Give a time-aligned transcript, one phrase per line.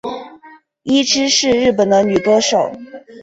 [0.81, 2.71] 伊织是日本的女歌手。